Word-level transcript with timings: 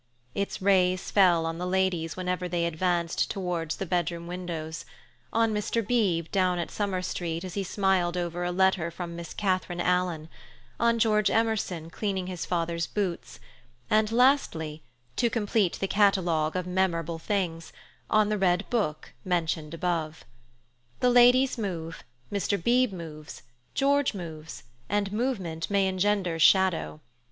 Its 0.33 0.63
rays 0.63 1.11
fell 1.11 1.45
on 1.45 1.59
the 1.59 1.67
ladies 1.67 2.17
whenever 2.17 2.49
they 2.49 2.65
advanced 2.65 3.29
towards 3.29 3.75
the 3.75 3.85
bedroom 3.85 4.25
windows; 4.25 4.83
on 5.31 5.53
Mr. 5.53 5.85
Beebe 5.85 6.27
down 6.31 6.57
at 6.57 6.71
Summer 6.71 7.03
Street 7.03 7.43
as 7.43 7.53
he 7.53 7.63
smiled 7.63 8.17
over 8.17 8.43
a 8.43 8.51
letter 8.51 8.89
from 8.89 9.15
Miss 9.15 9.31
Catharine 9.31 9.79
Alan; 9.79 10.27
on 10.79 10.97
George 10.97 11.29
Emerson 11.29 11.91
cleaning 11.91 12.25
his 12.25 12.47
father's 12.47 12.87
boots; 12.87 13.39
and 13.91 14.11
lastly, 14.11 14.81
to 15.17 15.29
complete 15.29 15.77
the 15.79 15.87
catalogue 15.87 16.55
of 16.55 16.65
memorable 16.65 17.19
things, 17.19 17.71
on 18.09 18.29
the 18.29 18.39
red 18.39 18.67
book 18.71 19.13
mentioned 19.23 19.79
previously. 19.79 20.23
The 20.99 21.11
ladies 21.11 21.59
move, 21.59 22.03
Mr. 22.31 22.57
Beebe 22.63 22.95
moves, 22.97 23.43
George 23.75 24.15
moves, 24.15 24.63
and 24.89 25.13
movement 25.13 25.69
may 25.69 25.87
engender 25.87 26.39
shadow. 26.39 27.01